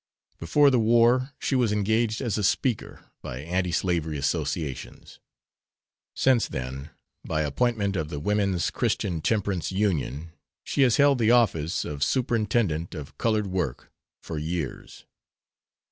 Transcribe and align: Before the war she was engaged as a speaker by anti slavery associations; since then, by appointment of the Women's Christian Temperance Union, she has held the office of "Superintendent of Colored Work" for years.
Before 0.39 0.71
the 0.71 0.79
war 0.79 1.31
she 1.37 1.53
was 1.53 1.71
engaged 1.71 2.21
as 2.21 2.35
a 2.35 2.43
speaker 2.43 3.05
by 3.21 3.37
anti 3.41 3.71
slavery 3.71 4.17
associations; 4.17 5.19
since 6.15 6.47
then, 6.47 6.89
by 7.23 7.43
appointment 7.43 7.95
of 7.95 8.09
the 8.09 8.19
Women's 8.19 8.71
Christian 8.71 9.21
Temperance 9.21 9.71
Union, 9.71 10.31
she 10.63 10.81
has 10.81 10.97
held 10.97 11.19
the 11.19 11.29
office 11.29 11.85
of 11.85 12.03
"Superintendent 12.03 12.95
of 12.95 13.15
Colored 13.19 13.45
Work" 13.45 13.91
for 14.23 14.39
years. 14.39 15.05